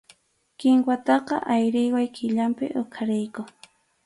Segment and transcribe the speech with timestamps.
[0.59, 3.41] Kinwataqa ayriway killapim huqariyku.